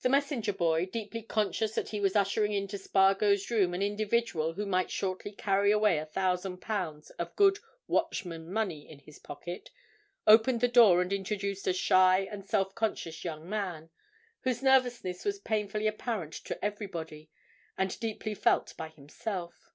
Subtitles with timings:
[0.00, 4.64] The messenger boy, deeply conscious that he was ushering into Spargo's room an individual who
[4.64, 9.68] might shortly carry away a thousand pounds of good Watchman money in his pocket,
[10.26, 13.90] opened the door and introduced a shy and self conscious young man,
[14.44, 17.28] whose nervousness was painfully apparent to everybody
[17.76, 19.70] and deeply felt by himself.